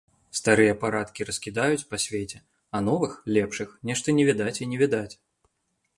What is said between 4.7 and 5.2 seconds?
не відаць.